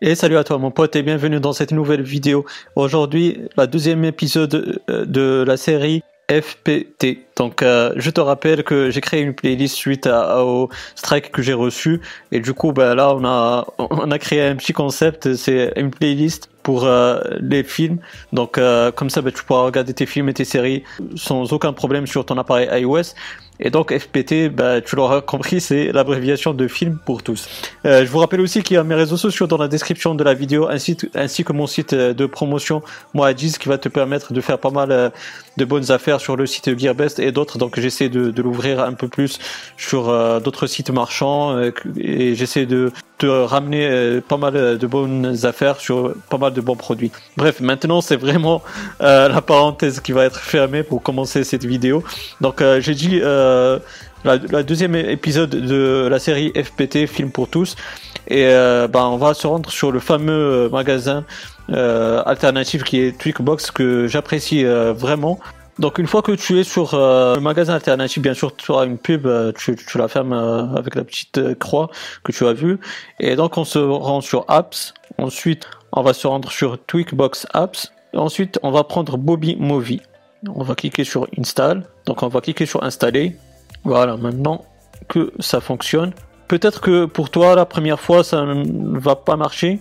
Et 0.00 0.14
salut 0.14 0.36
à 0.36 0.44
toi 0.44 0.58
mon 0.58 0.70
pote 0.70 0.94
et 0.94 1.02
bienvenue 1.02 1.40
dans 1.40 1.52
cette 1.52 1.72
nouvelle 1.72 2.02
vidéo. 2.02 2.46
Aujourd'hui, 2.76 3.48
la 3.56 3.66
deuxième 3.66 4.04
épisode 4.04 4.80
euh, 4.88 5.04
de 5.04 5.42
la 5.44 5.56
série 5.56 6.04
FPT. 6.30 7.26
Donc 7.36 7.62
euh, 7.62 7.92
je 7.96 8.10
te 8.10 8.20
rappelle 8.20 8.62
que 8.62 8.90
j'ai 8.90 9.00
créé 9.00 9.22
une 9.22 9.34
playlist 9.34 9.74
suite 9.74 10.06
au 10.06 10.68
strike 10.94 11.32
que 11.32 11.42
j'ai 11.42 11.52
reçu 11.52 12.00
et 12.30 12.38
du 12.38 12.52
coup 12.52 12.70
ben 12.72 12.94
là 12.94 13.12
on 13.12 13.24
a 13.24 13.66
on 13.78 14.10
a 14.12 14.18
créé 14.20 14.46
un 14.46 14.54
petit 14.54 14.72
concept, 14.72 15.34
c'est 15.34 15.72
une 15.74 15.90
playlist 15.90 16.48
pour 16.62 16.84
euh, 16.84 17.18
les 17.40 17.64
films. 17.64 17.98
Donc 18.32 18.60
comme 18.94 19.10
ça 19.10 19.20
ben, 19.20 19.32
tu 19.32 19.42
pourras 19.42 19.64
regarder 19.64 19.94
tes 19.94 20.06
films 20.06 20.28
et 20.28 20.34
tes 20.34 20.44
séries 20.44 20.84
sans 21.16 21.52
aucun 21.52 21.72
problème 21.72 22.06
sur 22.06 22.24
ton 22.24 22.38
appareil 22.38 22.68
iOS. 22.82 23.14
Et 23.60 23.70
donc 23.70 23.96
FPT, 23.96 24.48
bah, 24.48 24.80
tu 24.80 24.96
l'auras 24.96 25.20
compris, 25.20 25.60
c'est 25.60 25.92
l'abréviation 25.92 26.54
de 26.54 26.68
film 26.68 26.98
pour 27.04 27.22
tous. 27.22 27.48
Euh, 27.84 28.04
je 28.04 28.10
vous 28.10 28.18
rappelle 28.18 28.40
aussi 28.40 28.62
qu'il 28.62 28.74
y 28.74 28.78
a 28.78 28.84
mes 28.84 28.94
réseaux 28.94 29.16
sociaux 29.16 29.46
dans 29.46 29.56
la 29.56 29.68
description 29.68 30.14
de 30.14 30.22
la 30.22 30.34
vidéo, 30.34 30.68
ainsi, 30.68 30.96
ainsi 31.14 31.44
que 31.44 31.52
mon 31.52 31.66
site 31.66 31.92
euh, 31.92 32.14
de 32.14 32.26
promotion, 32.26 32.82
moi 33.14 33.28
Ajiz, 33.28 33.58
qui 33.58 33.68
va 33.68 33.78
te 33.78 33.88
permettre 33.88 34.32
de 34.32 34.40
faire 34.40 34.58
pas 34.58 34.70
mal 34.70 34.92
euh, 34.92 35.10
de 35.56 35.64
bonnes 35.64 35.90
affaires 35.90 36.20
sur 36.20 36.36
le 36.36 36.46
site 36.46 36.78
Gearbest 36.78 37.18
et 37.18 37.32
d'autres. 37.32 37.58
Donc 37.58 37.80
j'essaie 37.80 38.08
de, 38.08 38.30
de 38.30 38.42
l'ouvrir 38.42 38.80
un 38.80 38.92
peu 38.92 39.08
plus 39.08 39.38
sur 39.76 40.08
euh, 40.08 40.38
d'autres 40.38 40.66
sites 40.66 40.90
marchands 40.90 41.58
et 41.96 42.34
j'essaie 42.34 42.66
de 42.66 42.92
te 43.18 43.26
ramener 43.26 44.20
pas 44.28 44.36
mal 44.36 44.78
de 44.78 44.86
bonnes 44.86 45.36
affaires 45.44 45.80
sur 45.80 46.14
pas 46.30 46.38
mal 46.38 46.52
de 46.52 46.60
bons 46.60 46.76
produits. 46.76 47.12
Bref, 47.36 47.60
maintenant 47.60 48.00
c'est 48.00 48.16
vraiment 48.16 48.62
la 49.00 49.40
parenthèse 49.40 50.00
qui 50.00 50.12
va 50.12 50.24
être 50.24 50.40
fermée 50.40 50.82
pour 50.82 51.02
commencer 51.02 51.44
cette 51.44 51.64
vidéo. 51.64 52.02
Donc 52.40 52.62
j'ai 52.80 52.94
dit 52.94 53.20
euh, 54.26 54.38
la, 54.50 54.62
deuxième 54.62 54.94
épisode 54.94 55.50
de 55.50 56.08
la 56.10 56.18
série 56.18 56.52
FPT, 56.54 57.06
Film 57.06 57.30
pour 57.30 57.48
tous. 57.48 57.76
Et 58.26 58.46
euh, 58.46 58.88
ben, 58.88 59.04
on 59.04 59.16
va 59.16 59.32
se 59.34 59.46
rendre 59.46 59.70
sur 59.70 59.92
le 59.92 60.00
fameux 60.00 60.66
euh, 60.66 60.68
magasin 60.68 61.24
alternatif 61.70 62.82
qui 62.82 62.98
est 62.98 63.18
Tweakbox 63.18 63.70
que 63.70 64.06
j'apprécie 64.06 64.64
vraiment. 64.64 65.38
Donc 65.78 65.98
une 65.98 66.06
fois 66.06 66.22
que 66.22 66.32
tu 66.32 66.58
es 66.58 66.64
sur 66.64 66.90
le 66.94 67.38
magasin 67.38 67.74
alternatif, 67.74 68.20
bien 68.20 68.34
sûr, 68.34 68.54
tu 68.56 68.72
auras 68.72 68.84
une 68.84 68.98
pub, 68.98 69.28
tu, 69.56 69.76
tu 69.76 69.98
la 69.98 70.08
fermes 70.08 70.32
avec 70.32 70.96
la 70.96 71.04
petite 71.04 71.54
croix 71.58 71.88
que 72.24 72.32
tu 72.32 72.46
as 72.46 72.52
vue. 72.52 72.80
Et 73.20 73.36
donc 73.36 73.56
on 73.58 73.64
se 73.64 73.78
rend 73.78 74.20
sur 74.20 74.44
Apps. 74.48 74.92
Ensuite, 75.18 75.68
on 75.92 76.02
va 76.02 76.12
se 76.12 76.26
rendre 76.26 76.50
sur 76.50 76.78
Tweakbox 76.78 77.46
Apps. 77.52 77.92
ensuite, 78.14 78.58
on 78.62 78.70
va 78.70 78.84
prendre 78.84 79.16
Bobby 79.16 79.56
Movie. 79.56 80.00
On 80.46 80.62
va 80.62 80.74
cliquer 80.74 81.04
sur 81.04 81.26
Install. 81.38 81.84
Donc 82.06 82.22
on 82.22 82.28
va 82.28 82.40
cliquer 82.40 82.66
sur 82.66 82.82
Installer. 82.82 83.36
Voilà, 83.84 84.16
maintenant 84.16 84.64
que 85.08 85.32
ça 85.40 85.60
fonctionne. 85.60 86.12
Peut-être 86.48 86.80
que 86.80 87.04
pour 87.04 87.30
toi, 87.30 87.54
la 87.54 87.66
première 87.66 88.00
fois, 88.00 88.24
ça 88.24 88.44
ne 88.44 88.98
va 88.98 89.16
pas 89.16 89.36
marcher. 89.36 89.80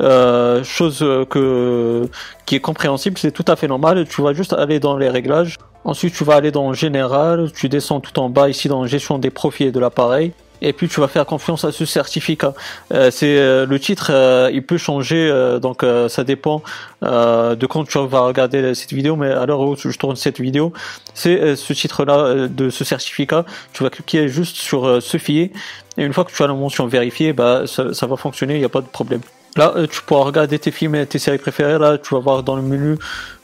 Euh, 0.00 0.64
chose 0.64 0.98
que, 1.28 2.08
qui 2.46 2.56
est 2.56 2.60
compréhensible, 2.60 3.18
c'est 3.18 3.32
tout 3.32 3.44
à 3.46 3.56
fait 3.56 3.68
normal. 3.68 4.06
Tu 4.08 4.22
vas 4.22 4.32
juste 4.32 4.54
aller 4.54 4.80
dans 4.80 4.96
les 4.96 5.10
réglages. 5.10 5.56
Ensuite, 5.84 6.14
tu 6.14 6.24
vas 6.24 6.34
aller 6.34 6.50
dans 6.50 6.72
Général. 6.72 7.52
Tu 7.52 7.68
descends 7.68 8.00
tout 8.00 8.18
en 8.18 8.30
bas 8.30 8.48
ici 8.48 8.68
dans 8.68 8.86
Gestion 8.86 9.18
des 9.18 9.30
profils 9.30 9.70
de 9.70 9.78
l'appareil 9.78 10.32
et 10.62 10.72
puis 10.72 10.88
tu 10.88 11.00
vas 11.00 11.08
faire 11.08 11.26
confiance 11.26 11.64
à 11.64 11.72
ce 11.72 11.84
certificat. 11.84 12.54
Euh, 12.92 13.10
c'est 13.10 13.38
euh, 13.38 13.66
le 13.66 13.78
titre, 13.78 14.10
euh, 14.12 14.50
il 14.52 14.64
peut 14.64 14.78
changer, 14.78 15.16
donc 15.60 15.84
ça 16.08 16.24
dépend 16.24 16.62
de 17.02 17.66
quand 17.66 17.84
tu 17.84 17.98
vas 17.98 18.20
regarder 18.20 18.74
cette 18.74 18.92
vidéo. 18.92 19.16
Mais 19.16 19.30
à 19.30 19.46
l'heure 19.46 19.60
où 19.60 19.76
je 19.76 19.96
tourne 19.96 20.16
cette 20.16 20.40
vidéo, 20.40 20.72
c'est 21.14 21.56
ce 21.56 21.72
titre-là 21.72 22.48
de 22.48 22.70
ce 22.70 22.84
certificat. 22.84 23.44
Tu 23.72 23.82
vas 23.82 23.90
cliquer 23.90 24.28
juste 24.28 24.56
sur 24.56 25.02
ce 25.02 25.18
fichier 25.18 25.52
et 25.98 26.04
une 26.04 26.12
fois 26.12 26.24
que 26.24 26.32
tu 26.32 26.42
as 26.42 26.46
la 26.46 26.54
mention 26.54 26.86
vérifiée, 26.86 27.32
bah 27.32 27.62
ça, 27.66 27.94
ça 27.94 28.06
va 28.06 28.16
fonctionner, 28.16 28.54
il 28.54 28.58
n'y 28.58 28.64
a 28.64 28.70
pas 28.70 28.82
de 28.82 28.86
problème. 28.86 29.20
Là, 29.56 29.74
tu 29.90 30.02
pourras 30.02 30.24
regarder 30.24 30.58
tes 30.58 30.70
films 30.70 30.94
et 30.96 31.06
tes 31.06 31.18
séries 31.18 31.38
préférées. 31.38 31.78
Là, 31.78 31.98
tu 31.98 32.14
vas 32.14 32.20
voir 32.20 32.42
dans 32.42 32.56
le 32.56 32.62
menu 32.62 32.98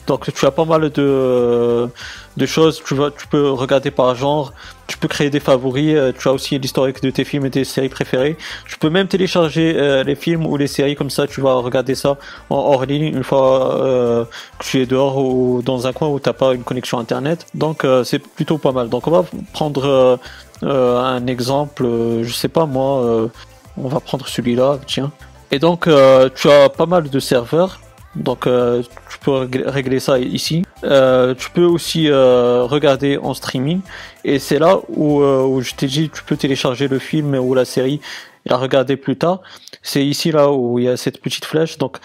donc 0.06 0.32
tu 0.32 0.46
as 0.46 0.50
pas 0.50 0.64
mal 0.64 0.90
de, 0.90 1.88
de 2.36 2.46
choses, 2.46 2.82
tu, 2.84 2.94
tu 2.94 3.26
peux 3.28 3.50
regarder 3.50 3.90
par 3.90 4.14
genre, 4.14 4.52
tu 4.86 4.96
peux 4.98 5.06
créer 5.06 5.30
des 5.30 5.38
favoris, 5.38 5.94
euh, 5.94 6.12
tu 6.16 6.28
as 6.28 6.32
aussi 6.32 6.58
l'historique 6.58 7.02
de 7.02 7.10
tes 7.10 7.24
films 7.24 7.46
et 7.46 7.50
tes 7.50 7.64
séries 7.64 7.88
préférées. 7.88 8.36
Tu 8.66 8.78
peux 8.78 8.90
même 8.90 9.06
télécharger 9.06 9.74
euh, 9.76 10.02
les 10.02 10.16
films 10.16 10.46
ou 10.46 10.56
les 10.56 10.66
séries 10.66 10.96
comme 10.96 11.10
ça, 11.10 11.26
tu 11.26 11.40
vas 11.40 11.54
regarder 11.54 11.94
ça 11.94 12.18
en 12.50 12.56
hors 12.56 12.84
ligne 12.84 13.14
une 13.14 13.22
fois 13.22 13.80
euh, 13.80 14.24
que 14.58 14.64
tu 14.64 14.80
es 14.80 14.86
dehors 14.86 15.18
ou 15.18 15.62
dans 15.64 15.86
un 15.86 15.92
coin 15.92 16.08
où 16.08 16.18
tu 16.18 16.28
n'as 16.28 16.32
pas 16.32 16.54
une 16.54 16.64
connexion 16.64 16.98
internet. 16.98 17.46
Donc 17.54 17.86
c'est 18.04 18.18
plutôt 18.18 18.58
pas 18.58 18.72
mal. 18.72 18.88
Donc 18.88 19.06
on 19.06 19.10
va 19.10 19.24
prendre 19.52 20.18
un 20.62 21.26
exemple, 21.26 21.84
je 22.22 22.32
sais 22.32 22.48
pas 22.48 22.66
moi, 22.66 23.30
on 23.76 23.88
va 23.88 24.00
prendre 24.00 24.26
celui-là, 24.26 24.78
tiens. 24.86 25.12
Et 25.52 25.58
donc 25.58 25.88
tu 26.34 26.50
as 26.50 26.68
pas 26.68 26.86
mal 26.86 27.08
de 27.08 27.20
serveurs 27.20 27.78
donc 28.14 28.46
euh, 28.46 28.82
tu 29.10 29.18
peux 29.18 29.48
régler 29.66 30.00
ça 30.00 30.18
ici. 30.18 30.64
Euh, 30.84 31.34
tu 31.34 31.50
peux 31.50 31.64
aussi 31.64 32.10
euh, 32.10 32.64
regarder 32.64 33.16
en 33.16 33.32
streaming 33.34 33.80
et 34.24 34.38
c'est 34.38 34.58
là 34.58 34.80
où, 34.88 35.22
où 35.22 35.60
je 35.62 35.74
t'ai 35.74 35.86
dit 35.86 36.10
tu 36.10 36.22
peux 36.22 36.36
télécharger 36.36 36.88
le 36.88 36.98
film 36.98 37.34
ou 37.34 37.54
la 37.54 37.64
série 37.64 38.00
et 38.44 38.50
la 38.50 38.56
regarder 38.56 38.96
plus 38.96 39.16
tard. 39.16 39.40
C'est 39.82 40.04
ici 40.04 40.30
là 40.30 40.52
où 40.52 40.78
il 40.78 40.84
y 40.84 40.88
a 40.88 40.96
cette 40.96 41.20
petite 41.22 41.44
flèche. 41.44 41.78
Donc 41.78 41.98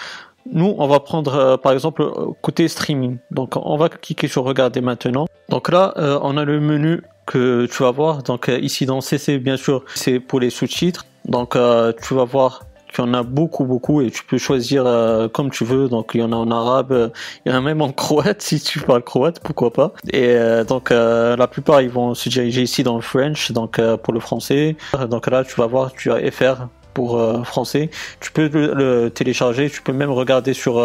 nous 0.50 0.76
on 0.78 0.88
va 0.88 1.02
prendre 1.02 1.58
par 1.58 1.74
exemple 1.74 2.10
côté 2.42 2.68
streaming. 2.70 3.18
Donc 3.32 3.56
on 3.58 3.78
va 3.78 3.90
cliquer 3.90 4.30
sur 4.30 4.44
regarder 4.44 4.80
maintenant. 4.80 5.28
Donc 5.50 5.70
là 5.70 5.94
on 6.22 6.38
a 6.38 6.46
le 6.46 6.62
menu 6.62 7.02
que 7.26 7.66
tu 7.66 7.84
vas 7.84 7.92
voir. 7.92 8.24
Donc 8.24 8.50
ici 8.62 8.86
dans 8.86 9.02
CC 9.02 9.40
bien 9.40 9.58
sûr 9.58 9.84
c'est 9.94 10.22
pour 10.22 10.40
les 10.40 10.52
sous-titres. 10.52 11.06
Donc 11.26 11.58
tu 12.02 12.14
vas 12.14 12.24
voir 12.24 12.62
tu 12.98 13.02
en 13.02 13.14
as 13.14 13.22
beaucoup, 13.22 13.66
beaucoup, 13.66 14.02
et 14.02 14.10
tu 14.10 14.24
peux 14.24 14.40
choisir 14.40 14.88
euh, 14.88 15.28
comme 15.28 15.52
tu 15.52 15.64
veux. 15.64 15.88
Donc, 15.88 16.12
il 16.16 16.22
y 16.22 16.24
en 16.24 16.32
a 16.32 16.36
en 16.36 16.50
arabe, 16.50 16.92
euh, 16.92 17.10
il 17.46 17.52
y 17.52 17.56
en 17.56 17.58
a 17.60 17.62
même 17.62 17.80
en 17.84 17.92
croate, 17.92 18.42
si 18.48 18.60
tu 18.60 18.80
parles 18.80 19.04
croate, 19.04 19.40
pourquoi 19.40 19.72
pas? 19.72 19.94
Et 20.12 20.30
euh, 20.30 20.64
donc, 20.64 20.90
la 20.90 21.48
plupart, 21.48 21.82
ils 21.82 21.92
vont 21.92 22.16
se 22.16 22.28
diriger 22.28 22.64
ici 22.64 22.82
dans 22.82 22.96
le 22.96 23.04
French, 23.04 23.52
donc 23.52 23.80
pour 23.98 24.14
le 24.14 24.20
français. 24.20 24.78
Donc 25.12 25.28
là, 25.28 25.44
tu 25.44 25.54
vas 25.58 25.68
voir, 25.68 25.94
tu 25.94 26.12
as 26.12 26.32
FR 26.32 26.70
pour 26.96 27.22
français. 27.46 27.92
Tu 28.20 28.32
peux 28.32 28.50
le, 28.52 29.10
télécharger, 29.10 29.70
tu 29.70 29.84
peux 29.84 29.94
même 29.94 30.10
regarder 30.10 30.54
sur 30.54 30.80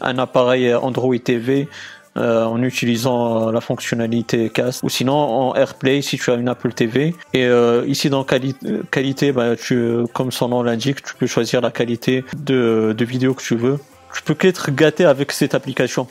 un 0.00 0.18
appareil 0.18 0.72
Android 0.72 1.18
TV. 1.18 1.68
Euh, 2.16 2.44
en 2.44 2.60
utilisant 2.60 3.48
euh, 3.48 3.52
la 3.52 3.60
fonctionnalité 3.60 4.50
cast. 4.50 4.82
Ou 4.82 4.88
sinon 4.88 5.14
en 5.14 5.54
AirPlay 5.54 6.02
si 6.02 6.18
tu 6.18 6.32
as 6.32 6.34
une 6.34 6.48
Apple 6.48 6.72
TV 6.72 7.14
et 7.32 7.44
euh, 7.44 7.84
ici 7.86 8.10
dans 8.10 8.24
qualité 8.24 9.30
bah, 9.30 9.54
tu, 9.54 9.78
comme 10.12 10.32
son 10.32 10.48
nom 10.48 10.64
l'indique 10.64 11.04
tu 11.04 11.14
peux 11.14 11.28
choisir 11.28 11.60
la 11.60 11.70
qualité 11.70 12.24
de, 12.36 12.96
de 12.98 13.04
vidéo 13.04 13.34
que 13.34 13.44
tu 13.44 13.54
veux. 13.54 13.78
Tu 14.12 14.22
peux 14.22 14.34
qu'être 14.34 14.72
gâté 14.72 15.04
avec 15.04 15.30
cette 15.30 15.54
application 15.54 16.08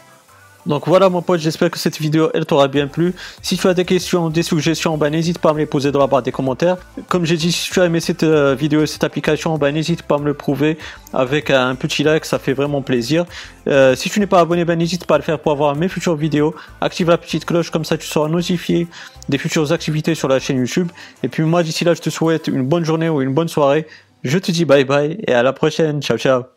donc 0.69 0.88
voilà 0.88 1.09
mon 1.09 1.24
pote, 1.24 1.40
j'espère 1.40 1.72
que 1.72 1.80
cette 1.80 2.00
vidéo 2.00 2.30
elle 2.35 2.46
t'aura 2.46 2.68
bien 2.68 2.85
plu. 2.85 3.16
Si 3.41 3.57
tu 3.57 3.68
as 3.68 3.74
des 3.74 3.85
questions, 3.85 4.30
des 4.30 4.44
suggestions, 4.44 4.97
bah, 4.97 5.09
n'hésite 5.09 5.40
pas 5.40 5.50
à 5.50 5.53
me 5.53 5.57
les 5.57 5.66
poser 5.66 5.91
dans 5.91 6.00
la 6.00 6.06
barre 6.06 6.22
des 6.22 6.31
commentaires. 6.31 6.78
Comme 7.07 7.25
j'ai 7.25 7.38
dit, 7.38 7.52
si 7.52 7.72
tu 7.72 7.81
as 7.81 7.85
aimé 7.85 8.00
cette 8.00 8.22
euh, 8.22 8.53
vidéo 8.53 8.84
et 8.84 8.88
cette 8.88 9.03
application, 9.03 9.57
bah, 9.57 9.72
n'hésite 9.72 10.03
pas 10.03 10.16
à 10.16 10.18
me 10.19 10.25
le 10.25 10.35
prouver 10.35 10.78
avec 11.12 11.50
un 11.50 11.74
petit 11.74 12.03
like, 12.03 12.24
ça 12.24 12.38
fait 12.38 12.53
vraiment 12.53 12.84
plaisir. 12.84 13.25
Euh, 13.68 13.96
si 13.96 14.12
tu 14.12 14.19
n'es 14.19 14.28
pas 14.28 14.41
abonné, 14.41 14.63
bah, 14.63 14.75
n'hésite 14.75 15.07
pas 15.07 15.16
à 15.16 15.18
le 15.18 15.24
faire 15.24 15.40
pour 15.40 15.52
avoir 15.52 15.75
mes 15.75 15.90
futures 15.90 16.16
vidéos. 16.16 16.53
Active 16.81 17.09
la 17.09 17.18
petite 17.18 17.46
cloche, 17.46 17.72
comme 17.72 17.84
ça 17.84 17.97
tu 17.97 18.06
seras 18.06 18.30
notifié 18.30 18.88
des 19.28 19.40
futures 19.40 19.72
activités 19.72 20.13
sur 20.13 20.28
la 20.28 20.40
chaîne 20.40 20.57
YouTube. 20.57 20.91
Et 21.24 21.30
puis 21.30 21.41
moi 21.41 21.63
d'ici 21.63 21.84
là, 21.84 21.96
je 21.96 22.01
te 22.01 22.12
souhaite 22.12 22.46
une 22.47 22.63
bonne 22.63 22.86
journée 22.86 23.09
ou 23.09 23.24
une 23.24 23.34
bonne 23.34 23.47
soirée. 23.47 23.88
Je 24.24 24.38
te 24.38 24.51
dis 24.51 24.66
bye 24.66 24.86
bye 24.86 25.18
et 25.25 25.34
à 25.34 25.41
la 25.41 25.51
prochaine. 25.51 26.00
Ciao 26.03 26.19
ciao. 26.19 26.50